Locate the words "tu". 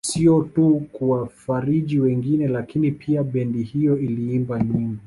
0.55-0.79